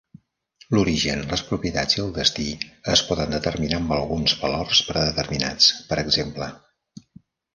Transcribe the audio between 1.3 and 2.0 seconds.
les propietats